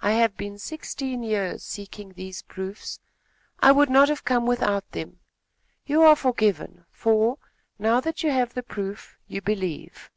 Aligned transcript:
"I 0.00 0.12
have 0.12 0.38
been 0.38 0.56
sixteen 0.58 1.22
years 1.22 1.62
seeking 1.62 2.14
these 2.14 2.40
proofs. 2.40 3.00
I 3.60 3.70
would 3.70 3.90
not 3.90 4.08
have 4.08 4.24
come 4.24 4.46
without 4.46 4.90
them. 4.92 5.20
You 5.84 6.00
are 6.04 6.16
forgiven, 6.16 6.86
for, 6.90 7.36
now 7.78 8.00
that 8.00 8.22
you 8.22 8.30
have 8.30 8.54
the 8.54 8.62
proof, 8.62 9.18
you 9.28 9.42
believe." 9.42 10.10